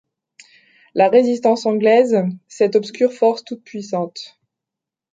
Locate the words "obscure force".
2.75-3.43